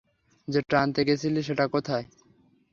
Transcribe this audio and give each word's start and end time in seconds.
যেটা 0.47 0.75
আনতে 0.81 1.01
গেছিলে, 1.07 1.39
সেটা 1.43 1.65
কোথায়? 1.67 2.05